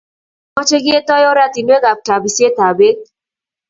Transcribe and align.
Mache 0.55 0.77
ketoy 0.85 1.23
oratinwek 1.31 1.83
ab 1.91 1.99
kabiset 2.07 2.55
ab 2.67 2.75
peek 2.77 2.99